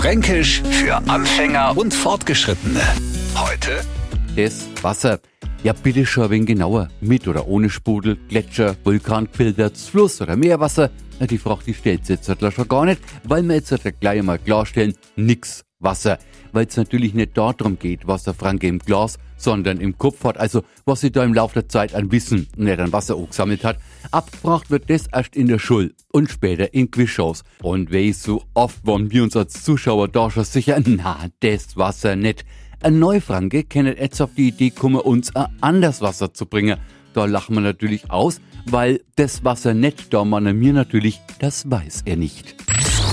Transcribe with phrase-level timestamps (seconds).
[0.00, 2.80] Fränkisch für Anfänger und Fortgeschrittene.
[3.34, 3.82] Heute
[4.34, 5.20] Das Wasser.
[5.62, 6.88] Ja, bitte schon ein wenig genauer.
[7.02, 10.88] Mit oder ohne Sprudel, Gletscher, Vulkanfilter, Fluss oder Meerwasser.
[11.18, 14.00] Na, die Frage, die stellt sich jetzt halt schon gar nicht, weil wir jetzt halt
[14.00, 16.18] gleich mal klarstellen, nix Wasser.
[16.52, 20.38] Weil es natürlich nicht darum geht, was der Franke im Glas, sondern im Kopf hat,
[20.38, 23.78] also was sie da im Laufe der Zeit an Wissen, nicht an Wasser angesammelt hat.
[24.10, 27.42] Abgebracht wird das erst in der Schule und später in Quizshows.
[27.62, 32.16] Und wie so oft wollen wir uns als Zuschauer da schon sicher, na, das Wasser
[32.16, 32.44] nicht.
[32.82, 36.78] Ein Neufranke kennt jetzt auf die Idee kommen, uns ein anderes Wasser zu bringen.
[37.12, 42.02] Da lachen wir natürlich aus, weil das Wasser nicht da meinen mir natürlich, das weiß
[42.06, 42.54] er nicht.